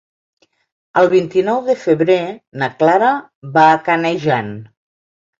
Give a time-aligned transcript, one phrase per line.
[1.01, 2.17] El vint-i-nou de febrer
[2.61, 3.09] na Clara
[3.59, 4.51] va a Canejan.